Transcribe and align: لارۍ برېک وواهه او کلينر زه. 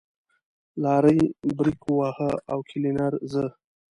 لارۍ 0.81 1.19
برېک 1.57 1.81
وواهه 1.87 2.31
او 2.51 2.59
کلينر 2.69 3.13
زه. 3.31 3.45